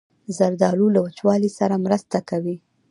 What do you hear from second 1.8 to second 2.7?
مرسته کوي.